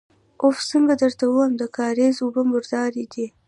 [0.41, 0.57] اوف!
[0.71, 3.25] څنګه درته ووايم، د کارېزه اوبه مردارې دي.